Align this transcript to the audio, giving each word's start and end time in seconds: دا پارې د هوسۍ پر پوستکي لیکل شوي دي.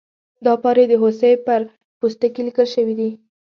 دا 0.45 0.53
پارې 0.63 0.83
د 0.87 0.93
هوسۍ 1.01 1.33
پر 1.45 1.59
پوستکي 1.99 2.41
لیکل 2.47 2.67
شوي 2.75 2.93
دي. 2.99 3.09